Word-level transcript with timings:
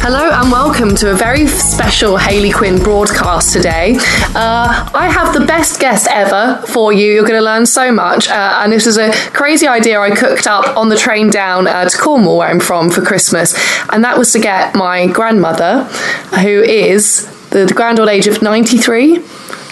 Hello 0.00 0.30
and 0.32 0.50
welcome 0.50 0.94
to 0.96 1.12
a 1.12 1.14
very 1.14 1.46
special 1.46 2.16
Hayley 2.16 2.50
Quinn 2.50 2.82
broadcast 2.82 3.52
today. 3.52 3.96
Uh, 4.34 4.90
I 4.94 5.08
have 5.08 5.32
the 5.32 5.44
best 5.46 5.78
guest 5.78 6.08
ever 6.10 6.60
for 6.66 6.92
you. 6.92 7.12
You're 7.12 7.22
going 7.22 7.38
to 7.38 7.44
learn 7.44 7.64
so 7.64 7.92
much. 7.92 8.28
Uh, 8.28 8.60
and 8.62 8.72
this 8.72 8.86
is 8.86 8.98
a 8.98 9.12
crazy 9.30 9.68
idea 9.68 10.00
I 10.00 10.10
cooked 10.10 10.46
up 10.48 10.76
on 10.76 10.88
the 10.88 10.96
train 10.96 11.30
down 11.30 11.66
uh, 11.68 11.88
to 11.88 11.96
Cornwall, 11.96 12.38
where 12.38 12.48
I'm 12.48 12.58
from, 12.58 12.90
for 12.90 13.02
Christmas. 13.02 13.54
And 13.90 14.02
that 14.02 14.18
was 14.18 14.32
to 14.32 14.40
get 14.40 14.74
my 14.74 15.06
grandmother, 15.06 15.84
who 16.42 16.62
is 16.62 17.26
the 17.50 17.70
grand 17.72 18.00
old 18.00 18.08
age 18.08 18.26
of 18.26 18.42
93. 18.42 19.22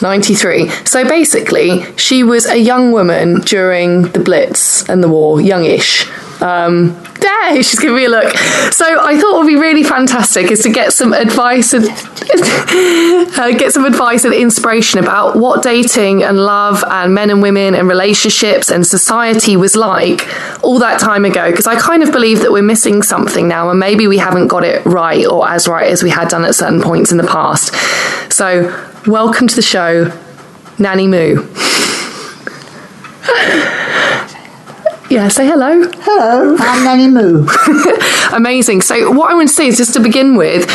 93. 0.02 0.68
So 0.84 1.08
basically, 1.08 1.84
she 1.96 2.22
was 2.22 2.46
a 2.46 2.58
young 2.58 2.92
woman 2.92 3.40
during 3.40 4.02
the 4.02 4.20
Blitz 4.20 4.88
and 4.88 5.02
the 5.02 5.08
war, 5.08 5.40
youngish. 5.40 6.06
Um, 6.40 7.02
there, 7.20 7.62
she's 7.62 7.78
giving 7.78 7.96
me 7.96 8.04
a 8.04 8.08
look. 8.08 8.36
So 8.72 8.84
I 9.00 9.18
thought 9.18 9.38
would 9.38 9.46
be 9.46 9.56
really 9.56 9.82
fantastic 9.82 10.50
is 10.50 10.62
to 10.62 10.70
get 10.70 10.92
some 10.92 11.12
advice 11.12 11.72
and 11.72 11.84
uh, 13.38 13.50
get 13.52 13.72
some 13.72 13.84
advice 13.84 14.24
and 14.24 14.34
inspiration 14.34 14.98
about 14.98 15.36
what 15.36 15.62
dating 15.62 16.22
and 16.22 16.38
love 16.38 16.84
and 16.86 17.14
men 17.14 17.30
and 17.30 17.40
women 17.40 17.74
and 17.74 17.88
relationships 17.88 18.70
and 18.70 18.86
society 18.86 19.56
was 19.56 19.76
like 19.76 20.26
all 20.62 20.78
that 20.78 21.00
time 21.00 21.24
ago. 21.24 21.50
Because 21.50 21.66
I 21.66 21.76
kind 21.76 22.02
of 22.02 22.12
believe 22.12 22.40
that 22.40 22.52
we're 22.52 22.62
missing 22.62 23.02
something 23.02 23.48
now, 23.48 23.70
and 23.70 23.80
maybe 23.80 24.06
we 24.06 24.18
haven't 24.18 24.48
got 24.48 24.64
it 24.64 24.84
right 24.84 25.26
or 25.26 25.48
as 25.48 25.66
right 25.66 25.90
as 25.90 26.02
we 26.02 26.10
had 26.10 26.28
done 26.28 26.44
at 26.44 26.54
certain 26.54 26.82
points 26.82 27.10
in 27.12 27.18
the 27.18 27.26
past. 27.26 27.74
So 28.32 28.64
welcome 29.06 29.48
to 29.48 29.56
the 29.56 29.62
show, 29.62 30.12
Nanny 30.78 31.06
Moo. 31.06 31.46
Yeah, 35.08 35.28
say 35.28 35.46
hello. 35.46 35.88
Hello, 36.00 36.56
I'm 36.58 36.84
Nanny 36.84 37.06
Moo. 37.06 37.46
Amazing. 38.36 38.80
So, 38.80 39.12
what 39.12 39.30
I 39.30 39.34
want 39.34 39.48
to 39.48 39.54
say 39.54 39.68
is 39.68 39.76
just 39.76 39.94
to 39.94 40.00
begin 40.00 40.34
with, 40.34 40.66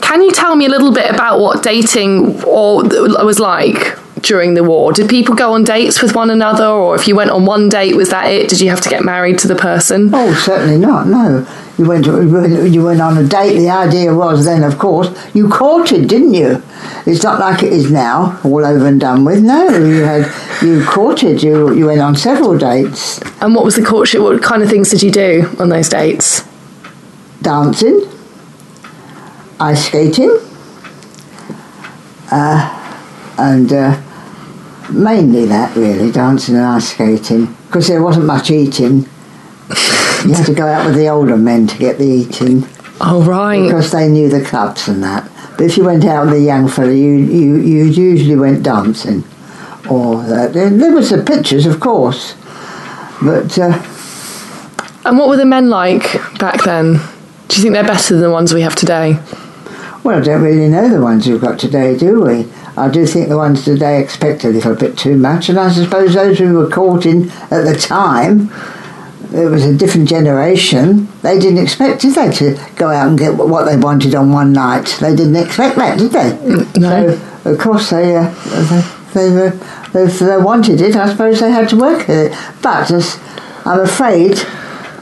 can 0.00 0.22
you 0.22 0.32
tell 0.32 0.56
me 0.56 0.66
a 0.66 0.68
little 0.68 0.92
bit 0.92 1.08
about 1.08 1.38
what 1.38 1.62
dating 1.62 2.42
or 2.42 2.82
was 2.82 3.38
like 3.38 3.96
during 4.26 4.54
the 4.54 4.64
war? 4.64 4.92
Did 4.92 5.08
people 5.08 5.34
go 5.34 5.54
on 5.54 5.64
dates 5.64 6.02
with 6.02 6.14
one 6.14 6.30
another, 6.30 6.66
or 6.66 6.94
if 6.94 7.06
you 7.08 7.16
went 7.16 7.30
on 7.30 7.46
one 7.46 7.68
date, 7.68 7.96
was 7.96 8.10
that 8.10 8.30
it? 8.30 8.48
Did 8.48 8.60
you 8.60 8.70
have 8.70 8.80
to 8.82 8.88
get 8.88 9.04
married 9.04 9.38
to 9.40 9.48
the 9.48 9.54
person? 9.54 10.10
Oh, 10.12 10.34
certainly 10.34 10.78
not. 10.78 11.06
No, 11.06 11.46
you 11.78 11.86
went 11.86 12.06
you 12.06 12.84
went 12.84 13.00
on 13.00 13.18
a 13.18 13.26
date. 13.26 13.58
The 13.58 13.70
idea 13.70 14.14
was 14.14 14.44
then, 14.44 14.64
of 14.64 14.78
course, 14.78 15.08
you 15.34 15.48
courted, 15.48 16.08
didn't 16.08 16.34
you? 16.34 16.62
It's 17.06 17.22
not 17.22 17.38
like 17.38 17.62
it 17.62 17.72
is 17.72 17.90
now, 17.90 18.40
all 18.44 18.64
over 18.64 18.86
and 18.86 19.00
done 19.00 19.24
with. 19.24 19.42
No, 19.42 19.68
you 19.68 20.02
had 20.02 20.26
you 20.62 20.84
courted. 20.84 21.42
You 21.42 21.74
you 21.74 21.86
went 21.86 22.00
on 22.00 22.16
several 22.16 22.56
dates. 22.56 23.20
And 23.40 23.54
what 23.54 23.64
was 23.64 23.76
the 23.76 23.84
courtship? 23.84 24.22
What 24.22 24.42
kind 24.42 24.62
of 24.62 24.68
things 24.70 24.90
did 24.90 25.02
you 25.02 25.10
do 25.10 25.54
on 25.58 25.68
those 25.68 25.88
dates? 25.88 26.44
Dancing, 27.42 28.08
ice 29.60 29.86
skating, 29.86 30.40
uh, 32.32 32.72
and 33.38 33.72
uh, 33.72 34.00
mainly 34.90 35.46
that 35.46 35.74
really, 35.76 36.10
dancing 36.10 36.54
and 36.56 36.64
ice 36.64 36.90
skating, 36.92 37.54
because 37.66 37.88
there 37.88 38.02
wasn't 38.02 38.26
much 38.26 38.50
eating. 38.50 39.06
You 40.24 40.32
had 40.34 40.46
to 40.46 40.54
go 40.54 40.66
out 40.66 40.86
with 40.86 40.94
the 40.94 41.08
older 41.08 41.36
men 41.36 41.66
to 41.66 41.78
get 41.78 41.98
the 41.98 42.04
eating 42.06 42.64
Oh, 43.00 43.22
right. 43.22 43.62
because 43.62 43.90
they 43.92 44.08
knew 44.08 44.28
the 44.28 44.42
clubs 44.44 44.88
and 44.88 45.02
that. 45.02 45.28
But 45.58 45.62
if 45.64 45.76
you 45.76 45.84
went 45.84 46.04
out 46.04 46.26
with 46.26 46.34
a 46.34 46.40
young 46.40 46.68
fella, 46.68 46.92
you 46.92 47.14
you, 47.16 47.56
you 47.56 47.84
usually 47.84 48.36
went 48.36 48.62
dancing, 48.62 49.24
or 49.90 50.22
that. 50.24 50.52
There, 50.52 50.70
there 50.70 50.92
was 50.94 51.10
the 51.10 51.22
pictures, 51.22 51.66
of 51.66 51.80
course, 51.80 52.34
but 53.22 53.58
uh, 53.58 53.82
And 55.04 55.18
what 55.18 55.28
were 55.28 55.36
the 55.36 55.46
men 55.46 55.68
like 55.70 56.12
back 56.38 56.62
then? 56.64 56.94
Do 57.48 57.56
you 57.56 57.62
think 57.62 57.74
they're 57.74 57.84
better 57.84 58.14
than 58.14 58.22
the 58.22 58.30
ones 58.30 58.52
we 58.52 58.62
have 58.62 58.74
today? 58.74 59.18
well, 60.02 60.18
I 60.18 60.22
don't 60.22 60.42
really 60.42 60.68
know 60.68 60.88
the 60.88 61.00
ones 61.00 61.26
we've 61.26 61.40
got 61.40 61.58
today, 61.58 61.96
do 61.96 62.22
we? 62.22 62.46
I 62.76 62.88
do 62.90 63.06
think 63.06 63.28
the 63.28 63.36
ones 63.38 63.64
today 63.64 64.02
expect 64.02 64.44
a 64.44 64.48
little 64.48 64.74
bit 64.74 64.98
too 64.98 65.16
much, 65.16 65.48
and 65.48 65.58
I 65.58 65.70
suppose 65.70 66.14
those 66.14 66.38
who 66.38 66.54
were 66.54 66.68
caught 66.68 67.06
in 67.06 67.30
at 67.50 67.64
the 67.64 67.76
time. 67.78 68.50
It 69.32 69.50
was 69.50 69.64
a 69.64 69.76
different 69.76 70.08
generation. 70.08 71.08
They 71.22 71.38
didn't 71.38 71.58
expect, 71.58 72.00
did 72.02 72.14
they, 72.14 72.30
to 72.30 72.58
go 72.76 72.90
out 72.90 73.08
and 73.08 73.18
get 73.18 73.34
what 73.34 73.64
they 73.64 73.76
wanted 73.76 74.14
on 74.14 74.30
one 74.30 74.52
night? 74.52 74.96
They 75.00 75.16
didn't 75.16 75.36
expect 75.36 75.76
that, 75.76 75.98
did 75.98 76.12
they? 76.12 76.80
no. 76.80 77.16
So, 77.42 77.52
of 77.52 77.58
course, 77.58 77.90
they, 77.90 78.16
uh, 78.16 78.30
they, 79.14 79.20
they, 79.20 79.30
were, 79.30 79.52
if 79.94 80.20
they 80.20 80.36
wanted 80.36 80.80
it, 80.80 80.94
I 80.94 81.10
suppose 81.10 81.40
they 81.40 81.50
had 81.50 81.68
to 81.70 81.76
work 81.76 82.08
at 82.08 82.26
it. 82.26 82.38
But 82.62 82.90
as 82.92 83.18
I'm 83.64 83.80
afraid 83.80 84.38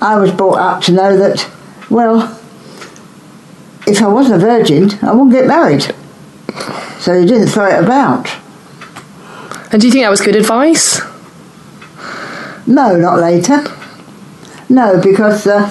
I 0.00 0.16
was 0.18 0.32
brought 0.32 0.58
up 0.58 0.82
to 0.84 0.92
know 0.92 1.16
that, 1.18 1.50
well, 1.90 2.40
if 3.86 4.00
I 4.00 4.08
wasn't 4.08 4.42
a 4.42 4.46
virgin, 4.46 4.90
I 5.02 5.12
wouldn't 5.12 5.32
get 5.32 5.46
married. 5.46 5.94
So 7.04 7.12
you 7.12 7.26
didn't 7.26 7.48
throw 7.48 7.66
it 7.66 7.84
about. 7.84 8.34
And 9.70 9.78
do 9.78 9.86
you 9.86 9.92
think 9.92 10.04
that 10.04 10.08
was 10.08 10.22
good 10.22 10.36
advice? 10.36 11.02
No, 12.66 12.96
not 12.96 13.18
later. 13.18 13.62
No, 14.70 14.98
because 15.02 15.46
uh, 15.46 15.70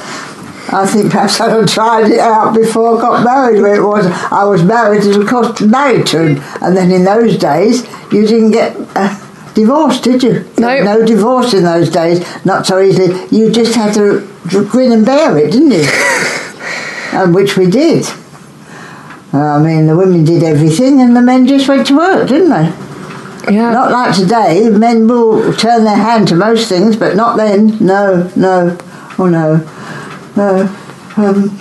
I 0.72 0.86
think 0.86 1.10
perhaps 1.10 1.42
I 1.42 1.50
had 1.50 1.68
tried 1.68 2.12
it 2.12 2.19
out 2.19 2.54
before 2.54 2.96
I 2.96 3.02
got 3.02 3.24
married. 3.24 3.62
Where 3.62 3.74
it 3.74 3.84
was, 3.84 4.06
I 4.31 4.44
was 4.44 4.62
married, 4.63 5.06
and 5.06 5.24
of 5.24 5.28
course 5.28 5.60
married 5.60 6.06
to 6.08 6.24
him. 6.24 6.44
And 6.62 6.78
then 6.78 6.92
in 6.92 7.04
those 7.04 7.36
days, 7.40 7.81
you 8.12 8.28
didn't 8.28 8.52
get 8.52 8.78
uh, 8.96 9.18
divorced, 9.56 10.04
did 10.04 10.22
you? 10.22 10.48
No. 10.60 10.84
No 10.84 11.04
divorce 11.04 11.56
in 11.56 11.63
those 11.63 11.90
days. 11.90 12.19
Not 12.46 12.68
so 12.68 12.80
easily. 12.80 13.10
You 13.36 13.52
just 13.52 13.74
had 13.74 13.96
to 13.96 14.19
grin 14.69 14.92
and 14.92 15.04
bear 15.04 15.36
it, 15.36 15.52
didn't 15.52 15.72
you? 15.72 15.88
and 17.19 17.34
which 17.34 17.58
we 17.58 17.66
did. 17.66 18.06
I 19.34 19.60
mean, 19.62 19.88
the 19.88 19.96
women 19.96 20.24
did 20.24 20.44
everything, 20.44 21.02
and 21.02 21.16
the 21.16 21.22
men 21.22 21.48
just 21.48 21.68
went 21.68 21.88
to 21.88 21.98
work, 21.98 22.28
didn't 22.30 22.50
they? 22.50 23.54
Yeah. 23.54 23.72
Not 23.72 23.92
like 23.92 24.16
today. 24.16 24.70
Men 24.70 25.08
will 25.08 25.54
turn 25.56 25.84
their 25.84 25.98
hand 25.98 26.28
to 26.30 26.36
most 26.36 26.70
things, 26.70 26.96
but 26.96 27.16
not 27.16 27.36
then. 27.38 27.78
No, 27.80 28.32
no, 28.36 28.78
oh 29.20 29.26
no, 29.28 29.58
no. 30.38 30.68
Um, 31.18 31.60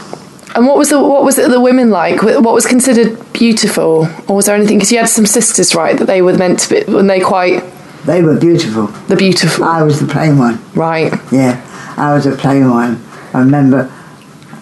And 0.54 0.66
what 0.66 0.76
was 0.76 0.90
the 0.90 1.00
what 1.00 1.24
was 1.24 1.38
it, 1.38 1.48
the 1.50 1.60
women 1.60 1.88
like? 1.90 2.22
What 2.22 2.52
was 2.54 2.66
considered 2.66 3.18
beautiful, 3.32 4.06
or 4.28 4.36
was 4.36 4.46
there 4.46 4.54
anything? 4.54 4.76
Because 4.78 4.92
you 4.92 4.98
had 4.98 5.08
some 5.08 5.24
sisters, 5.26 5.74
right? 5.74 5.98
That 5.98 6.06
they 6.06 6.20
were 6.22 6.34
meant 6.36 6.60
to 6.60 6.68
be. 6.86 6.92
When 6.92 7.06
they 7.06 7.20
quite 7.20 7.64
They 8.04 8.22
were 8.22 8.38
beautiful. 8.38 8.86
the 9.08 9.16
beautiful, 9.16 9.64
I 9.64 9.82
was 9.82 9.98
the 9.98 10.06
plain 10.06 10.36
one. 10.38 10.60
right? 10.74 11.12
Yeah, 11.32 11.56
I 11.96 12.12
was 12.14 12.26
a 12.26 12.32
plain 12.36 12.68
one. 12.70 13.02
I 13.32 13.38
remember, 13.40 13.90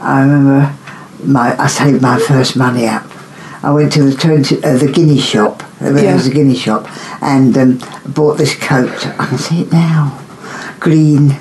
I 0.01 0.21
remember, 0.23 0.73
my 1.25 1.57
I 1.59 1.67
saved 1.67 2.03
my 2.03 2.19
first 2.19 2.57
money 2.57 2.87
up. 2.87 3.05
I 3.63 3.71
went 3.73 3.93
to 3.93 4.03
the 4.05 4.15
twenty, 4.17 4.57
uh, 4.65 4.77
the 4.79 4.91
guinea 4.91 5.19
shop. 5.21 5.63
There 5.81 6.05
Yeah. 6.05 6.15
was 6.15 6.27
a 6.27 6.31
guinea 6.31 6.57
shop, 6.57 6.87
and 7.23 7.57
um, 7.57 7.81
bought 8.07 8.39
this 8.39 8.55
coat. 8.57 9.07
I 9.19 9.27
can 9.27 9.39
see 9.39 9.63
it 9.63 9.73
now, 9.73 10.19
green 10.79 11.37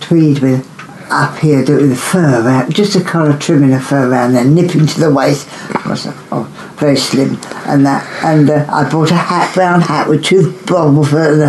tweed 0.00 0.40
with 0.40 0.68
up 1.10 1.36
here 1.38 1.62
do- 1.62 1.86
the 1.86 1.94
fur 1.96 2.40
around, 2.42 2.74
just 2.74 2.96
a 2.96 3.00
collar 3.02 3.36
trimming 3.38 3.74
of 3.74 3.84
fur 3.84 4.08
around 4.08 4.32
there, 4.32 4.44
nipping 4.44 4.86
to 4.86 5.00
the 5.00 5.10
waist. 5.10 5.46
Was 5.86 6.06
oh, 6.30 6.44
very 6.78 6.96
slim, 6.96 7.38
and 7.66 7.84
that. 7.84 8.06
And 8.24 8.48
uh, 8.48 8.64
I 8.72 8.88
bought 8.90 9.10
a 9.10 9.14
hat, 9.14 9.52
brown 9.54 9.82
hat 9.82 10.08
with 10.08 10.24
two 10.24 10.52
bobbles 10.66 11.12
and 11.12 11.42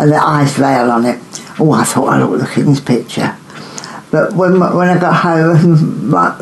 and 0.00 0.12
the 0.12 0.16
ice 0.16 0.54
veil 0.54 0.90
on 0.90 1.04
it. 1.04 1.18
Oh, 1.60 1.72
I 1.72 1.84
thought 1.84 2.08
I 2.08 2.22
looked 2.22 2.40
look 2.42 2.56
in 2.56 2.66
this 2.66 2.80
picture. 2.80 3.36
But 4.10 4.32
when 4.32 4.58
when 4.58 4.88
I 4.88 4.98
got 4.98 5.14
home, 5.16 6.10
my, 6.10 6.34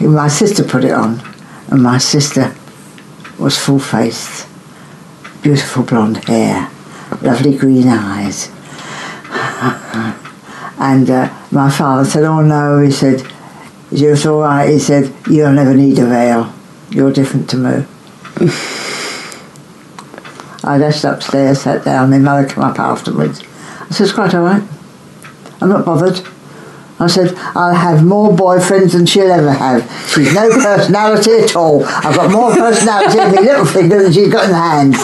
my 0.00 0.28
sister 0.28 0.62
put 0.62 0.84
it 0.84 0.92
on, 0.92 1.20
and 1.68 1.82
my 1.82 1.98
sister 1.98 2.54
was 3.38 3.58
full 3.58 3.78
faced, 3.80 4.46
beautiful 5.42 5.82
blonde 5.82 6.24
hair, 6.24 6.70
lovely 7.20 7.56
green 7.56 7.88
eyes. 7.88 8.50
and 10.78 11.10
uh, 11.10 11.32
my 11.50 11.68
father 11.70 12.04
said, 12.04 12.24
"Oh 12.24 12.42
no," 12.42 12.80
he 12.80 12.92
said, 12.92 13.26
"Is 13.90 14.00
yours 14.00 14.26
all 14.26 14.40
right?" 14.40 14.70
He 14.70 14.78
said, 14.78 15.12
"You'll 15.28 15.52
never 15.52 15.74
need 15.74 15.98
a 15.98 16.06
veil. 16.06 16.52
You're 16.90 17.12
different 17.12 17.50
to 17.50 17.56
me." 17.56 17.84
I 20.64 20.76
dashed 20.76 21.04
upstairs, 21.04 21.62
sat 21.62 21.84
down. 21.84 22.10
My 22.10 22.18
mother 22.18 22.46
came 22.46 22.62
up 22.62 22.78
afterwards. 22.78 23.42
I 23.42 23.90
said, 23.90 24.04
"It's 24.04 24.12
quite 24.12 24.34
all 24.34 24.44
right. 24.44 24.62
I'm 25.60 25.70
not 25.70 25.84
bothered." 25.84 26.24
I 27.00 27.06
said, 27.06 27.32
I'll 27.54 27.74
have 27.74 28.04
more 28.04 28.30
boyfriends 28.30 28.92
than 28.92 29.06
she'll 29.06 29.30
ever 29.30 29.52
have. 29.52 29.82
She's 30.12 30.34
no 30.34 30.50
personality 30.62 31.30
at 31.32 31.54
all. 31.54 31.84
I've 31.84 32.16
got 32.16 32.30
more 32.30 32.52
personality 32.52 33.18
in 33.18 33.34
my 33.34 33.40
little 33.40 33.64
finger 33.64 34.02
than 34.02 34.12
she's 34.12 34.32
got 34.32 34.46
in 34.46 34.50
the 34.50 34.56
hand. 34.56 34.94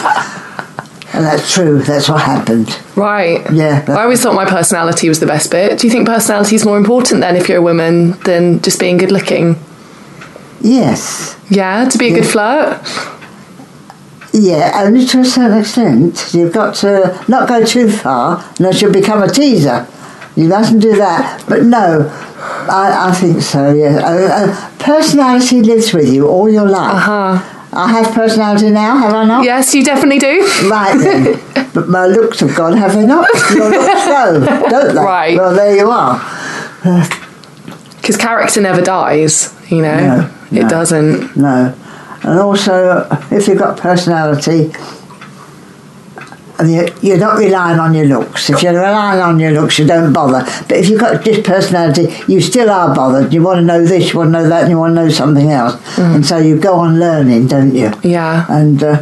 And 1.13 1.23
that's 1.23 1.53
true. 1.53 1.81
That's 1.81 2.09
what 2.09 2.21
happened. 2.21 2.77
Right. 2.97 3.39
Yeah. 3.49 3.85
I 3.87 4.03
always 4.03 4.21
thought 4.21 4.35
my 4.35 4.43
personality 4.45 5.07
was 5.07 5.21
the 5.21 5.25
best 5.25 5.49
bit. 5.49 5.79
Do 5.79 5.87
you 5.87 5.91
think 5.91 6.05
personality 6.05 6.55
is 6.57 6.65
more 6.65 6.77
important 6.77 7.21
then 7.21 7.37
if 7.37 7.47
you're 7.47 7.59
a 7.59 7.61
woman 7.61 8.11
than 8.25 8.61
just 8.61 8.81
being 8.81 8.97
good 8.97 9.11
looking? 9.11 9.55
Yes. 10.59 11.37
Yeah, 11.49 11.87
to 11.87 11.97
be 11.97 12.11
a 12.11 12.15
good 12.15 12.27
flirt. 12.27 12.81
Yeah, 14.33 14.81
only 14.83 15.05
to 15.05 15.21
a 15.21 15.25
certain 15.25 15.59
extent. 15.59 16.33
You've 16.33 16.51
got 16.53 16.75
to 16.75 17.23
not 17.29 17.47
go 17.47 17.63
too 17.63 17.89
far, 17.89 18.43
unless 18.59 18.81
you'll 18.81 18.91
become 18.91 19.23
a 19.23 19.29
teaser. 19.29 19.87
You 20.35 20.49
mustn't 20.49 20.81
do 20.81 20.95
that. 20.95 21.43
But 21.47 21.63
no, 21.63 22.09
I, 22.69 23.09
I 23.09 23.13
think 23.13 23.41
so, 23.41 23.73
yeah. 23.73 23.99
Uh, 24.03 24.47
uh, 24.51 24.71
personality 24.79 25.61
lives 25.61 25.93
with 25.93 26.11
you 26.11 26.27
all 26.27 26.49
your 26.49 26.67
life. 26.67 26.95
Uh-huh. 26.95 27.51
I 27.71 27.89
have 27.91 28.13
personality 28.13 28.69
now, 28.69 28.97
have 28.97 29.13
I 29.13 29.25
not? 29.25 29.43
Yes, 29.43 29.73
you 29.75 29.83
definitely 29.83 30.19
do. 30.19 30.41
Right 30.69 30.97
then. 30.97 31.71
but 31.73 31.89
my 31.89 32.05
looks 32.05 32.39
have 32.39 32.55
gone, 32.55 32.77
have 32.77 32.93
they 32.93 33.05
not? 33.05 33.27
Your 33.53 33.69
looks 33.69 34.05
go, 34.05 34.45
don't 34.69 34.95
they? 34.95 35.01
Right. 35.01 35.37
Well, 35.37 35.53
there 35.53 35.75
you 35.75 35.89
are. 35.89 36.19
Because 37.97 38.17
character 38.17 38.61
never 38.61 38.81
dies, 38.81 39.53
you 39.69 39.81
know? 39.81 40.29
No, 40.51 40.61
It 40.61 40.69
doesn't. 40.69 41.35
No. 41.35 41.75
And 42.23 42.39
also, 42.39 43.07
if 43.31 43.47
you've 43.47 43.59
got 43.59 43.77
personality, 43.77 44.71
and 46.59 46.71
you- 46.71 46.87
you're 47.01 47.17
not 47.17 47.37
relying 47.37 47.79
on 47.79 47.93
your 47.93 48.05
looks. 48.05 48.49
If 48.49 48.63
you're 48.63 48.73
relying 48.73 49.21
on 49.21 49.39
your 49.39 49.51
looks, 49.51 49.77
you 49.79 49.85
don't 49.85 50.13
bother. 50.13 50.45
But 50.67 50.77
if 50.77 50.89
you've 50.89 50.99
got 50.99 51.23
this 51.23 51.39
personality, 51.45 52.13
you 52.27 52.39
still 52.41 52.69
are 52.69 52.93
bothered. 52.95 53.33
You 53.33 53.41
want 53.43 53.59
to 53.59 53.65
know 53.65 53.83
this, 53.85 54.13
you 54.13 54.19
want 54.19 54.29
to 54.33 54.41
know 54.41 54.49
that, 54.49 54.61
and 54.63 54.69
you 54.71 54.77
want 54.77 54.95
to 54.95 55.03
know 55.03 55.09
something 55.09 55.51
else. 55.51 55.75
And 55.97 56.25
so 56.25 56.37
you 56.37 56.55
go 56.57 56.75
on 56.75 56.99
learning, 56.99 57.47
don't 57.47 57.73
you? 57.75 57.91
Yeah. 58.03 58.45
And 58.49 58.81
uh, 58.83 58.97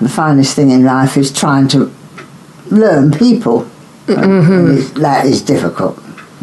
the 0.00 0.08
finest 0.08 0.54
thing 0.56 0.70
in 0.70 0.84
life 0.84 1.16
is 1.16 1.30
trying 1.32 1.68
to 1.68 1.90
learn 2.70 3.10
people. 3.12 3.66
It's- 4.08 4.90
that 5.00 5.26
is 5.26 5.42
difficult. 5.42 5.98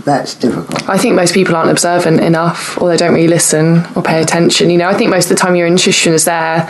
That's 0.05 0.33
difficult. 0.33 0.89
I 0.89 0.97
think 0.97 1.13
most 1.15 1.33
people 1.33 1.55
aren't 1.55 1.69
observant 1.69 2.21
enough 2.21 2.81
or 2.81 2.89
they 2.89 2.97
don't 2.97 3.13
really 3.13 3.27
listen 3.27 3.83
or 3.95 4.01
pay 4.01 4.21
attention. 4.21 4.69
You 4.69 4.77
know, 4.77 4.87
I 4.89 4.93
think 4.95 5.09
most 5.11 5.25
of 5.29 5.37
the 5.37 5.41
time 5.43 5.55
your 5.55 5.67
intuition 5.67 6.13
is 6.13 6.23
there 6.25 6.67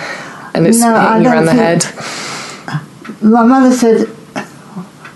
and 0.54 0.66
it's 0.68 0.80
No, 0.82 1.00
hitting 1.00 1.24
you 1.24 1.30
around 1.30 1.46
the 1.46 1.52
think- 1.52 1.84
head. 1.84 1.86
My 3.22 3.44
mother 3.44 3.76
said, 3.76 4.08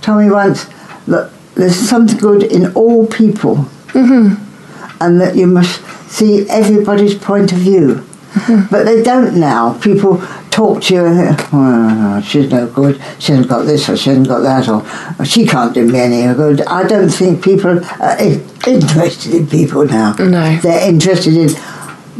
told 0.01 0.23
me 0.23 0.29
once, 0.29 0.65
that 1.07 1.31
there's 1.55 1.75
something 1.75 2.17
good 2.17 2.43
in 2.43 2.73
all 2.73 3.07
people, 3.07 3.55
mm-hmm. 3.93 4.35
and 5.01 5.21
that 5.21 5.35
you 5.35 5.47
must 5.47 5.81
see 6.09 6.47
everybody's 6.49 7.15
point 7.15 7.51
of 7.51 7.59
view. 7.59 8.05
But 8.71 8.85
they 8.85 9.03
don't 9.03 9.39
now. 9.39 9.77
People 9.79 10.17
talk 10.49 10.81
to 10.83 10.93
you 10.93 11.05
and 11.05 11.37
think, 11.37 11.49
oh, 11.53 12.21
she's 12.21 12.49
no 12.51 12.67
good, 12.67 13.01
she 13.19 13.31
hasn't 13.31 13.47
got 13.47 13.63
this 13.63 13.87
or 13.89 13.95
she 13.97 14.09
hasn't 14.09 14.27
got 14.27 14.39
that, 14.39 14.67
or 14.67 14.81
"Oh, 15.19 15.23
she 15.23 15.45
can't 15.45 15.73
do 15.73 15.85
me 15.85 15.99
any 15.99 16.33
good. 16.35 16.61
I 16.61 16.83
don't 16.87 17.09
think 17.09 17.43
people 17.43 17.79
are 18.01 18.17
interested 18.19 19.33
in 19.33 19.47
people 19.47 19.85
now. 19.85 20.13
No. 20.19 20.57
They're 20.57 20.89
interested 20.89 21.35
in, 21.35 21.49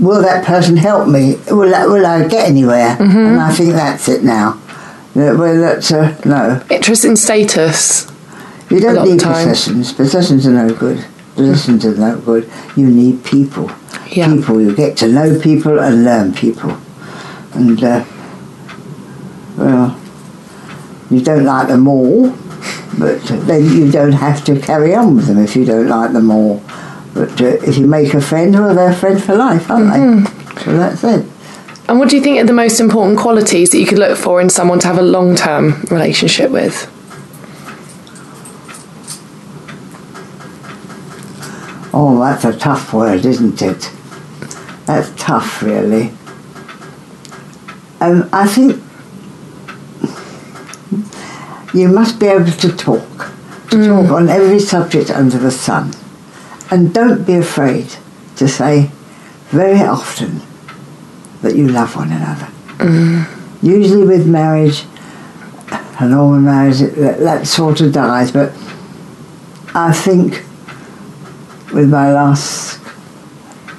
will 0.04 0.22
that 0.22 0.46
person 0.46 0.78
help 0.78 1.08
me? 1.08 1.36
Will 1.50 1.74
I, 1.74 1.86
will 1.86 2.06
I 2.06 2.28
get 2.28 2.48
anywhere? 2.48 2.96
And 3.00 3.42
I 3.42 3.52
think 3.52 3.74
that's 3.74 4.08
it 4.08 4.24
now. 4.24 4.60
Yeah, 5.16 5.34
Well, 5.34 5.60
that's, 5.62 5.92
uh, 5.92 6.20
no. 6.26 6.64
Interest 6.70 7.06
in 7.06 7.16
status. 7.16 8.08
You 8.70 8.80
don't 8.80 9.08
need 9.08 9.22
possessions. 9.22 9.94
Possessions 9.94 10.48
are 10.48 10.52
no 10.52 10.74
good. 10.74 11.06
Possessions 11.36 11.86
are 11.86 11.96
no 11.96 12.18
good. 12.20 12.50
You 12.76 12.88
need 12.88 13.24
people. 13.24 13.70
Yeah. 14.12 14.34
People. 14.34 14.62
You 14.62 14.76
get 14.76 14.98
to 14.98 15.08
know 15.08 15.40
people 15.40 15.80
and 15.80 16.04
learn 16.04 16.34
people. 16.34 16.78
And, 17.54 17.84
uh, 17.84 18.04
well, 19.58 20.00
you 21.12 21.22
don't 21.22 21.46
like 21.46 21.68
them 21.68 21.88
all, 21.88 22.30
but 22.98 23.22
then 23.46 23.66
you 23.66 23.92
don't 23.92 24.14
have 24.14 24.44
to 24.46 24.60
carry 24.60 24.96
on 24.96 25.16
with 25.16 25.28
them 25.28 25.38
if 25.38 25.56
you 25.56 25.66
don't 25.66 25.88
like 25.88 26.14
them 26.14 26.32
all. 26.32 26.64
But 27.14 27.40
uh, 27.40 27.46
if 27.46 27.78
you 27.78 27.86
make 27.86 28.16
a 28.16 28.22
friend, 28.22 28.54
well, 28.54 28.74
they're 28.74 28.90
a 28.90 28.96
friend 28.96 29.22
for 29.24 29.36
life, 29.36 29.70
aren't 29.70 29.92
Mm-hmm. 29.92 30.56
they? 30.56 30.64
So 30.64 30.78
that's 30.78 31.04
it. 31.04 31.26
And 31.88 32.00
what 32.00 32.10
do 32.10 32.16
you 32.16 32.24
think 32.24 32.40
are 32.40 32.46
the 32.46 32.54
most 32.54 32.80
important 32.80 33.20
qualities 33.20 33.72
that 33.72 33.80
you 33.80 33.86
could 33.86 34.00
look 34.00 34.18
for 34.18 34.40
in 34.40 34.50
someone 34.50 34.80
to 34.80 34.88
have 34.88 34.98
a 34.98 35.02
long 35.02 35.36
term 35.36 35.82
relationship 35.92 36.50
with? 36.50 36.90
Oh, 41.94 42.20
that's 42.20 42.46
a 42.46 42.58
tough 42.58 42.94
word, 42.94 43.26
isn't 43.26 43.62
it? 43.62 43.92
That's 44.86 45.12
tough, 45.18 45.62
really. 45.62 46.12
Um, 48.00 48.30
I 48.34 48.48
think 48.48 48.82
you 51.74 51.90
must 51.90 52.20
be 52.20 52.28
able 52.28 52.52
to 52.52 52.76
talk, 52.76 53.34
to 53.72 53.86
talk 53.86 54.12
on 54.12 54.30
every 54.30 54.60
subject 54.60 55.12
under 55.12 55.38
the 55.38 55.52
sun. 55.52 55.94
And 56.72 56.94
don't 56.94 57.26
be 57.26 57.36
afraid 57.36 57.88
to 58.38 58.48
say 58.48 58.90
very 59.50 59.82
often 59.82 60.42
that 61.44 61.56
you 61.56 61.68
love 61.68 61.96
one 61.96 62.12
another. 62.12 62.48
Usually 63.62 64.06
with 64.06 64.26
marriage, 64.28 64.84
a 66.00 66.08
normal 66.08 66.40
marriage, 66.40 66.80
that, 66.80 67.20
that 67.20 67.48
sort 67.48 67.80
of 67.82 67.94
dies, 67.94 68.32
but 68.32 68.52
I 69.76 69.94
think 69.94 70.44
with 71.74 71.90
my 71.90 72.12
last 72.12 72.80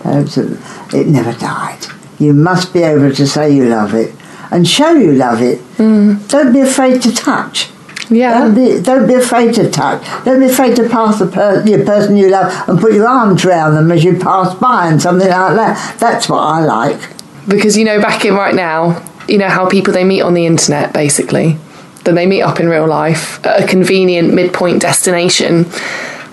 it 0.07 1.07
never 1.09 1.33
died. 1.39 1.79
You 2.19 2.33
must 2.33 2.73
be 2.73 2.83
able 2.83 3.13
to 3.13 3.27
say 3.27 3.51
you 3.55 3.67
love 3.67 3.95
it 3.95 4.15
and 4.51 4.67
show 4.69 4.93
you 4.93 5.13
love 5.13 5.41
it. 5.43 5.61
Don't 5.79 6.53
be 6.53 6.61
afraid 6.61 7.03
to 7.03 7.15
touch. 7.15 7.71
Yeah. 8.11 8.39
Don't 8.41 8.55
be, 8.55 8.81
don't 8.83 9.07
be 9.09 9.15
afraid 9.15 9.55
to 9.55 9.71
touch. 9.71 10.05
Don't 10.25 10.41
be 10.41 10.47
afraid 10.47 10.77
to 10.77 10.89
pass 10.89 11.19
the 11.19 11.27
per- 11.27 11.65
your 11.67 11.85
person 11.85 12.17
you 12.17 12.29
love 12.29 12.53
and 12.69 12.79
put 12.79 12.93
your 12.93 13.09
arms 13.09 13.45
around 13.45 13.75
them 13.75 13.91
as 13.91 14.05
you 14.05 14.19
pass 14.19 14.55
by 14.55 14.89
and 14.89 15.01
something 15.01 15.29
like 15.29 15.57
that. 15.57 15.99
That's 15.99 16.29
what 16.29 16.41
I 16.41 16.61
like. 16.65 17.01
Because 17.49 17.77
you 17.77 17.85
know, 17.85 18.01
back 18.01 18.25
in 18.25 18.35
right 18.35 18.55
now, 18.55 19.03
you 19.29 19.39
know 19.39 19.49
how 19.49 19.69
people 19.69 19.93
they 19.93 20.05
meet 20.05 20.23
on 20.23 20.35
the 20.35 20.47
internet 20.47 20.93
basically, 20.93 21.59
then 22.05 22.15
they 22.15 22.27
meet 22.27 22.43
up 22.43 22.61
in 22.61 22.69
real 22.69 22.87
life 22.87 23.45
at 23.47 23.63
a 23.65 23.67
convenient 23.67 24.33
midpoint 24.35 24.81
destination, 24.83 25.67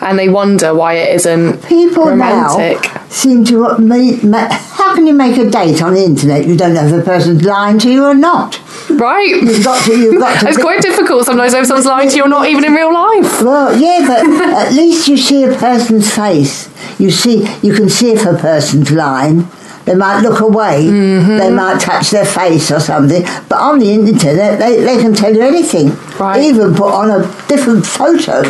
and 0.01 0.17
they 0.17 0.29
wonder 0.29 0.73
why 0.73 0.93
it 0.95 1.15
isn't 1.15 1.63
People 1.65 2.05
romantic. 2.05 2.83
now 2.93 3.05
seem 3.09 3.43
to 3.45 3.77
ma- 3.79 4.47
how 4.51 4.95
can 4.95 5.05
you 5.05 5.13
make 5.13 5.37
a 5.37 5.49
date 5.49 5.81
on 5.81 5.93
the 5.93 6.03
internet? 6.03 6.45
You 6.47 6.55
don't 6.57 6.73
know 6.73 6.85
if 6.85 6.91
the 6.95 7.01
person's 7.03 7.43
lying 7.43 7.77
to 7.79 7.91
you 7.91 8.05
or 8.05 8.13
not. 8.13 8.59
Right? 8.89 9.27
You've 9.27 9.63
got 9.63 9.83
to. 9.85 9.97
You've 9.97 10.19
got 10.19 10.39
to. 10.41 10.47
It's 10.49 10.57
quite 10.57 10.81
difficult 10.81 11.25
sometimes 11.25 11.53
if 11.53 11.65
someone's 11.67 11.85
lying 11.85 12.09
to 12.09 12.15
you 12.17 12.23
or 12.23 12.27
not 12.29 12.47
even 12.47 12.65
in 12.65 12.73
real 12.73 12.93
life. 12.93 13.41
Well, 13.41 13.79
yeah, 13.79 14.05
but 14.07 14.25
at 14.67 14.73
least 14.73 15.07
you 15.07 15.17
see 15.17 15.43
a 15.43 15.55
person's 15.55 16.13
face. 16.13 16.69
You 16.99 17.09
see, 17.11 17.47
you 17.61 17.73
can 17.73 17.89
see 17.89 18.11
if 18.11 18.25
a 18.25 18.35
person's 18.37 18.91
lying. 18.91 19.47
They 19.91 19.97
might 19.97 20.21
look 20.21 20.39
away. 20.39 20.85
Mm-hmm. 20.85 21.37
They 21.37 21.51
might 21.51 21.81
touch 21.81 22.11
their 22.11 22.23
face 22.23 22.71
or 22.71 22.79
something. 22.79 23.23
But 23.49 23.59
on 23.59 23.79
the 23.79 23.91
internet, 23.91 24.57
they, 24.57 24.79
they 24.79 25.01
can 25.01 25.13
tell 25.13 25.35
you 25.35 25.41
anything. 25.41 25.89
Right. 26.17 26.41
Even 26.41 26.73
put 26.73 26.93
on 26.93 27.11
a 27.11 27.23
different 27.49 27.85
photo. 27.85 28.43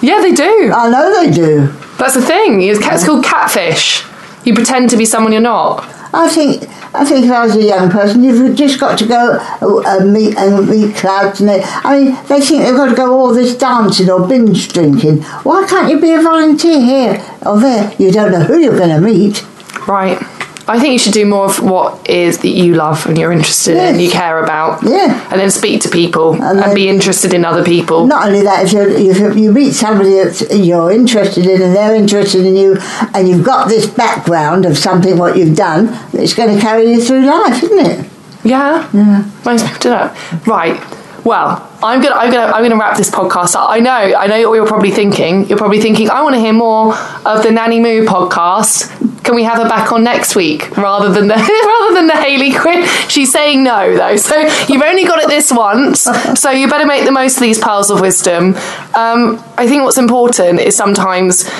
Yeah, 0.00 0.20
they 0.20 0.30
do. 0.30 0.72
I 0.72 0.88
know 0.88 1.24
they 1.24 1.32
do. 1.32 1.66
That's 1.98 2.14
the 2.14 2.22
thing. 2.22 2.62
It's 2.62 2.78
it's 2.80 3.04
called 3.04 3.24
catfish. 3.24 4.04
You 4.44 4.54
pretend 4.54 4.90
to 4.90 4.96
be 4.96 5.04
someone 5.04 5.32
you're 5.32 5.42
not. 5.42 5.82
I 6.14 6.28
think 6.28 6.62
I 6.94 7.04
think 7.04 7.26
if 7.26 7.32
I 7.32 7.44
was 7.44 7.56
a 7.56 7.64
young 7.64 7.90
person, 7.90 8.22
you've 8.22 8.54
just 8.54 8.78
got 8.78 8.96
to 9.00 9.06
go 9.06 9.40
uh, 9.60 9.82
uh, 9.84 10.04
meet 10.04 10.36
and 10.36 10.68
meet 10.68 10.94
crowds. 10.94 11.40
And 11.40 11.48
they, 11.48 11.62
I 11.64 11.98
mean, 11.98 12.14
they 12.28 12.40
think 12.40 12.62
they've 12.62 12.76
got 12.76 12.90
to 12.90 12.94
go 12.94 13.12
all 13.12 13.34
this 13.34 13.56
dancing 13.56 14.08
or 14.08 14.28
binge 14.28 14.72
drinking. 14.72 15.22
Why 15.42 15.66
can't 15.68 15.90
you 15.90 16.00
be 16.00 16.12
a 16.12 16.22
volunteer 16.22 16.80
here 16.80 17.38
or 17.44 17.58
there? 17.58 17.92
You 17.98 18.12
don't 18.12 18.30
know 18.30 18.44
who 18.44 18.60
you're 18.60 18.78
going 18.78 18.90
to 18.90 19.00
meet. 19.00 19.44
Right. 19.88 20.22
I 20.68 20.80
think 20.80 20.92
you 20.94 20.98
should 20.98 21.12
do 21.12 21.24
more 21.26 21.44
of 21.44 21.62
what 21.62 22.08
is 22.10 22.38
that 22.38 22.48
you 22.48 22.74
love 22.74 23.06
and 23.06 23.16
you're 23.16 23.30
interested 23.30 23.76
in 23.76 23.94
and 23.94 24.02
you 24.02 24.10
care 24.10 24.42
about. 24.42 24.82
Yeah. 24.82 25.28
And 25.30 25.40
then 25.40 25.50
speak 25.50 25.80
to 25.82 25.88
people 25.88 26.34
and, 26.42 26.58
then- 26.58 26.74
be 26.74 26.88
interested 26.88 27.32
in 27.32 27.44
other 27.44 27.64
people. 27.64 28.06
Not 28.06 28.26
only 28.26 28.42
that, 28.42 28.64
if, 28.64 28.72
you 28.72 28.80
if 28.82 29.36
you 29.36 29.52
meet 29.52 29.72
somebody 29.74 30.10
that 30.10 30.48
you're 30.52 30.90
interested 30.90 31.46
in 31.46 31.62
and 31.62 31.74
they're 31.76 31.94
interested 31.94 32.44
in 32.44 32.56
you, 32.56 32.78
and 33.14 33.28
you've 33.28 33.44
got 33.44 33.68
this 33.68 33.86
background 33.86 34.66
of 34.66 34.76
something 34.76 35.16
what 35.18 35.36
you've 35.36 35.56
done, 35.56 35.88
it's 36.12 36.34
going 36.34 36.54
to 36.54 36.60
carry 36.60 36.90
you 36.90 37.00
through 37.00 37.24
life, 37.26 37.62
isn't 37.62 37.86
it? 37.86 38.10
Yeah. 38.44 38.90
Yeah. 38.92 39.24
Most 39.44 39.66
people 39.66 39.80
do 39.80 39.88
that. 39.90 40.46
Right. 40.46 40.80
Well, 41.24 41.68
I'm 41.82 42.00
gonna 42.00 42.14
I'm 42.14 42.30
gonna 42.30 42.52
I'm 42.52 42.62
gonna 42.62 42.76
wrap 42.76 42.96
this 42.96 43.10
podcast 43.10 43.56
up. 43.56 43.68
I 43.68 43.80
know, 43.80 43.90
I 43.90 44.28
know 44.28 44.48
what 44.48 44.54
you're 44.54 44.66
probably 44.66 44.92
thinking. 44.92 45.48
You're 45.48 45.58
probably 45.58 45.80
thinking, 45.80 46.08
I 46.08 46.22
want 46.22 46.36
to 46.36 46.40
hear 46.40 46.52
more 46.52 46.94
of 46.94 47.42
the 47.42 47.50
Nanny 47.50 47.80
Moo 47.80 48.04
podcast. 48.04 49.15
Can 49.26 49.34
we 49.34 49.42
have 49.42 49.58
her 49.58 49.68
back 49.68 49.90
on 49.90 50.04
next 50.04 50.36
week 50.36 50.76
rather 50.76 51.12
than 51.12 51.26
the 51.26 51.34
rather 51.34 51.94
than 51.94 52.06
the 52.06 52.14
Hayley 52.14 52.54
Quinn? 52.54 52.86
She's 53.08 53.32
saying 53.32 53.64
no 53.64 53.96
though. 53.96 54.14
So 54.14 54.36
you've 54.68 54.82
only 54.82 55.04
got 55.04 55.20
it 55.20 55.26
this 55.26 55.50
once. 55.50 56.02
So 56.40 56.50
you 56.50 56.68
better 56.68 56.86
make 56.86 57.04
the 57.04 57.10
most 57.10 57.34
of 57.34 57.40
these 57.40 57.58
pearls 57.58 57.90
of 57.90 58.00
wisdom. 58.00 58.54
Um, 58.94 59.42
I 59.58 59.66
think 59.66 59.82
what's 59.82 59.98
important 59.98 60.60
is 60.60 60.76
sometimes 60.76 61.50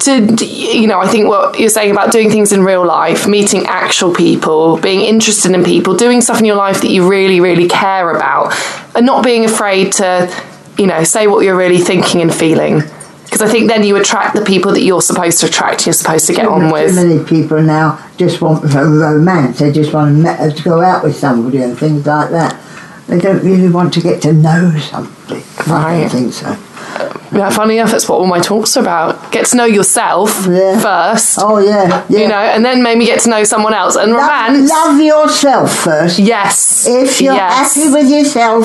to 0.00 0.44
you 0.44 0.88
know 0.88 0.98
i 0.98 1.06
think 1.06 1.28
what 1.28 1.60
you're 1.60 1.68
saying 1.68 1.92
about 1.92 2.10
doing 2.10 2.28
things 2.28 2.50
in 2.50 2.64
real 2.64 2.84
life 2.84 3.28
meeting 3.28 3.66
actual 3.66 4.12
people 4.12 4.76
being 4.78 5.00
interested 5.00 5.52
in 5.52 5.62
people 5.62 5.94
doing 5.94 6.20
stuff 6.20 6.40
in 6.40 6.44
your 6.44 6.56
life 6.56 6.80
that 6.80 6.90
you 6.90 7.08
really 7.08 7.38
really 7.38 7.68
care 7.68 8.10
about 8.10 8.52
and 8.96 9.06
not 9.06 9.22
being 9.22 9.44
afraid 9.44 9.92
to 9.92 10.28
you 10.76 10.88
know 10.88 11.04
say 11.04 11.28
what 11.28 11.44
you're 11.44 11.56
really 11.56 11.78
thinking 11.78 12.20
and 12.20 12.34
feeling 12.34 12.82
because 13.32 13.48
i 13.48 13.50
think 13.50 13.66
then 13.68 13.82
you 13.82 13.96
attract 13.96 14.34
the 14.36 14.44
people 14.44 14.72
that 14.72 14.82
you're 14.82 15.00
supposed 15.00 15.40
to 15.40 15.46
attract 15.46 15.86
you're 15.86 15.94
supposed 15.94 16.26
to 16.26 16.34
get 16.34 16.44
on 16.46 16.70
with. 16.70 16.90
Too 16.94 17.06
many 17.08 17.24
people 17.24 17.62
now 17.62 17.98
just 18.18 18.42
want 18.42 18.62
romance. 18.74 19.58
They 19.58 19.72
just 19.72 19.92
want 19.94 20.22
to, 20.22 20.30
uh, 20.30 20.50
go 20.62 20.82
out 20.82 21.02
with 21.02 21.16
somebody 21.16 21.62
and 21.62 21.76
things 21.78 22.04
like 22.06 22.30
that. 22.30 22.60
They 23.08 23.18
don't 23.18 23.42
really 23.42 23.70
want 23.70 23.94
to 23.94 24.00
get 24.02 24.20
to 24.22 24.32
know 24.34 24.78
somebody. 24.78 25.42
I 25.66 25.70
Right. 25.70 26.00
don't 26.02 26.10
think 26.10 26.32
so. 26.34 26.50
yeah 27.32 27.48
funny 27.48 27.78
enough 27.78 27.90
that's 27.90 28.06
what 28.08 28.16
all 28.20 28.26
my 28.26 28.38
talks 28.40 28.76
are 28.76 28.80
about 28.80 29.32
get 29.32 29.46
to 29.46 29.56
know 29.56 29.64
yourself 29.64 30.28
Yeah. 30.46 30.78
first 30.78 31.38
Oh 31.40 31.56
yeah, 31.58 32.04
yeah. 32.10 32.20
you 32.20 32.28
know 32.28 32.42
and 32.54 32.62
then 32.66 32.82
maybe 32.82 33.06
get 33.06 33.20
to 33.20 33.30
know 33.30 33.44
someone 33.44 33.72
else 33.72 33.96
and 33.96 34.12
love, 34.12 34.20
romance 34.28 34.70
love 34.70 35.00
yourself 35.00 35.68
first. 35.88 36.18
yes 36.18 36.86
If 36.86 37.20
you're 37.22 37.32
yes. 37.34 37.74
happy 37.74 37.88
with 37.96 38.08
yourself, 38.10 38.62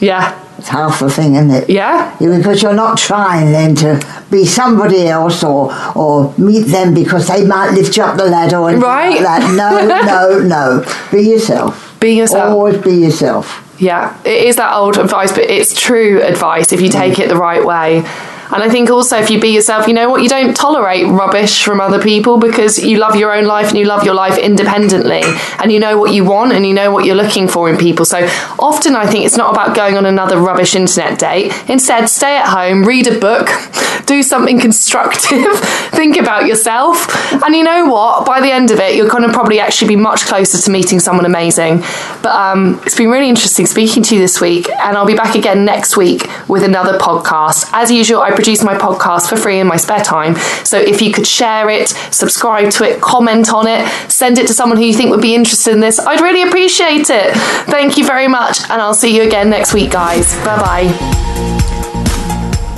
yeah 0.00 0.34
it's 0.58 0.68
half 0.68 0.98
the 0.98 1.08
thing, 1.08 1.36
isn't 1.36 1.50
it? 1.50 1.70
yeah 1.70 2.14
Because 2.18 2.62
you're 2.62 2.74
not 2.74 2.98
trying 2.98 3.52
then 3.52 3.74
to 3.76 4.24
be 4.30 4.44
somebody 4.44 5.06
else 5.06 5.42
or 5.44 5.72
or 5.94 6.34
meet 6.36 6.66
them 6.66 6.94
because 6.94 7.28
they 7.28 7.46
might 7.46 7.70
lift 7.70 7.96
you 7.96 8.02
up 8.02 8.16
the 8.16 8.24
ladder 8.26 8.56
or 8.56 8.76
Right. 8.76 9.22
like 9.22 9.22
that. 9.22 9.54
No, 9.54 9.86
no, 10.12 10.38
no. 10.40 10.84
Be 11.12 11.22
yourself. 11.30 11.96
Be 12.00 12.12
yourself. 12.12 12.50
Always 12.50 12.78
be 12.78 12.92
yourself. 12.92 13.64
Yeah, 13.80 14.16
it 14.24 14.42
is 14.48 14.56
that 14.56 14.74
old 14.74 14.98
advice, 14.98 15.30
but 15.30 15.44
it's 15.44 15.80
true 15.80 16.20
advice 16.22 16.72
if 16.72 16.80
you 16.80 16.88
take 16.88 17.14
mm. 17.14 17.24
it 17.24 17.28
the 17.28 17.36
right 17.36 17.64
way. 17.64 18.02
And 18.50 18.62
I 18.62 18.70
think 18.70 18.90
also 18.90 19.18
if 19.18 19.30
you 19.30 19.40
be 19.40 19.48
yourself, 19.48 19.86
you 19.86 19.94
know 19.94 20.08
what, 20.08 20.22
you 20.22 20.28
don't 20.28 20.56
tolerate 20.56 21.06
rubbish 21.06 21.62
from 21.62 21.80
other 21.80 22.00
people 22.00 22.38
because 22.38 22.78
you 22.78 22.98
love 22.98 23.16
your 23.16 23.32
own 23.32 23.44
life 23.44 23.68
and 23.68 23.78
you 23.78 23.84
love 23.84 24.04
your 24.04 24.14
life 24.14 24.38
independently 24.38 25.22
and 25.58 25.70
you 25.70 25.78
know 25.78 25.98
what 25.98 26.12
you 26.12 26.24
want 26.24 26.52
and 26.52 26.66
you 26.66 26.72
know 26.72 26.90
what 26.90 27.04
you're 27.04 27.14
looking 27.14 27.48
for 27.48 27.68
in 27.68 27.76
people. 27.76 28.04
So 28.04 28.26
often 28.58 28.96
I 28.96 29.06
think 29.06 29.26
it's 29.26 29.36
not 29.36 29.52
about 29.52 29.76
going 29.76 29.96
on 29.96 30.06
another 30.06 30.38
rubbish 30.38 30.74
internet 30.74 31.18
date. 31.18 31.52
Instead, 31.68 32.06
stay 32.08 32.36
at 32.36 32.48
home, 32.48 32.84
read 32.84 33.06
a 33.06 33.18
book, 33.18 33.48
do 34.06 34.22
something 34.22 34.58
constructive, 34.58 35.46
think 35.90 36.16
about 36.16 36.46
yourself. 36.46 37.06
And 37.44 37.54
you 37.54 37.62
know 37.62 37.86
what, 37.86 38.24
by 38.24 38.40
the 38.40 38.50
end 38.50 38.70
of 38.70 38.78
it, 38.78 38.96
you're 38.96 39.08
going 39.08 39.24
to 39.24 39.32
probably 39.32 39.60
actually 39.60 39.88
be 39.88 39.96
much 39.96 40.22
closer 40.22 40.58
to 40.58 40.70
meeting 40.70 41.00
someone 41.00 41.26
amazing. 41.26 41.80
But 42.22 42.34
um, 42.34 42.80
it's 42.84 42.96
been 42.96 43.10
really 43.10 43.28
interesting 43.28 43.66
speaking 43.66 44.02
to 44.04 44.14
you 44.14 44.20
this 44.20 44.40
week, 44.40 44.68
and 44.70 44.96
I'll 44.96 45.06
be 45.06 45.14
back 45.14 45.34
again 45.34 45.64
next 45.64 45.96
week 45.96 46.22
with 46.48 46.62
another 46.62 46.98
podcast. 46.98 47.68
As 47.72 47.90
usual, 47.90 48.20
I 48.20 48.30
produce 48.38 48.62
my 48.62 48.78
podcast 48.78 49.28
for 49.28 49.36
free 49.36 49.58
in 49.58 49.66
my 49.66 49.76
spare 49.76 49.98
time. 49.98 50.36
So 50.62 50.78
if 50.78 51.02
you 51.02 51.12
could 51.12 51.26
share 51.26 51.68
it, 51.70 51.88
subscribe 52.12 52.70
to 52.70 52.84
it, 52.84 53.00
comment 53.00 53.52
on 53.52 53.66
it, 53.66 53.84
send 54.08 54.38
it 54.38 54.46
to 54.46 54.54
someone 54.54 54.78
who 54.78 54.84
you 54.84 54.94
think 54.94 55.10
would 55.10 55.20
be 55.20 55.34
interested 55.34 55.74
in 55.74 55.80
this, 55.80 55.98
I'd 55.98 56.20
really 56.20 56.42
appreciate 56.48 57.10
it. 57.10 57.34
Thank 57.66 57.98
you 57.98 58.06
very 58.06 58.28
much, 58.28 58.60
and 58.70 58.80
I'll 58.80 58.94
see 58.94 59.16
you 59.16 59.24
again 59.24 59.50
next 59.50 59.74
week, 59.74 59.90
guys. 59.90 60.32
Bye 60.44 60.56
bye. 60.56 61.28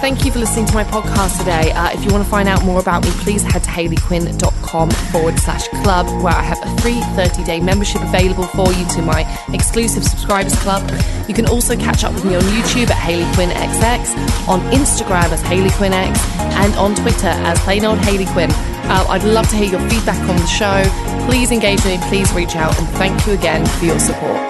Thank 0.00 0.24
you 0.24 0.32
for 0.32 0.38
listening 0.38 0.64
to 0.64 0.72
my 0.72 0.84
podcast 0.84 1.38
today. 1.38 1.72
Uh, 1.72 1.90
if 1.92 2.02
you 2.02 2.10
want 2.10 2.24
to 2.24 2.30
find 2.30 2.48
out 2.48 2.64
more 2.64 2.80
about 2.80 3.04
me, 3.04 3.10
please 3.20 3.42
head 3.42 3.62
to 3.64 3.70
hayleyquinn.com 3.70 4.90
forward 5.12 5.38
slash 5.38 5.68
club, 5.82 6.06
where 6.24 6.32
I 6.32 6.40
have 6.40 6.58
a 6.62 6.80
free 6.80 7.02
30 7.16 7.44
day 7.44 7.60
membership 7.60 8.00
available 8.00 8.44
for 8.44 8.72
you 8.72 8.86
to 8.96 9.02
my 9.02 9.28
exclusive 9.52 10.02
subscribers 10.02 10.58
club. 10.60 10.88
You 11.30 11.36
can 11.36 11.46
also 11.46 11.76
catch 11.76 12.02
up 12.02 12.12
with 12.12 12.24
me 12.24 12.34
on 12.34 12.42
YouTube 12.42 12.90
at 12.90 12.96
Hayley 12.96 13.22
Quinn 13.34 13.50
XX, 13.50 14.48
on 14.48 14.58
Instagram 14.72 15.30
as 15.30 15.40
Hayley 15.42 15.70
Quinn 15.70 15.92
X, 15.92 16.18
and 16.56 16.74
on 16.74 16.96
Twitter 16.96 17.28
as 17.28 17.56
plain 17.60 17.84
old 17.84 18.00
Hayley 18.00 18.26
Quinn. 18.26 18.50
Uh, 18.50 19.06
I'd 19.08 19.22
love 19.22 19.48
to 19.50 19.56
hear 19.56 19.70
your 19.70 19.88
feedback 19.88 20.18
on 20.28 20.36
the 20.36 20.46
show. 20.48 20.82
Please 21.26 21.52
engage 21.52 21.84
me, 21.84 21.98
please 22.08 22.32
reach 22.32 22.56
out, 22.56 22.76
and 22.80 22.88
thank 22.98 23.28
you 23.28 23.34
again 23.34 23.64
for 23.64 23.84
your 23.84 24.00
support. 24.00 24.49